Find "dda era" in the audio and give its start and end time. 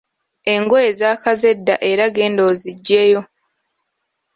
1.57-2.05